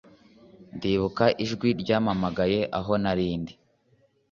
[0.75, 3.53] Ndibuka ijwi ryampamagaye aho nari ndi